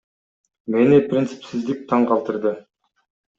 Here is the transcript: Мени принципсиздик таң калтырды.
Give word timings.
Мени 0.75 0.97
принципсиздик 1.11 1.85
таң 1.93 2.09
калтырды. 2.13 2.55